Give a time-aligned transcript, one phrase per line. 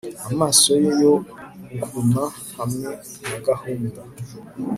[0.29, 1.13] Amaso ye yo
[1.79, 2.23] guhuma
[2.57, 2.89] hamwe
[3.27, 4.01] na gahunda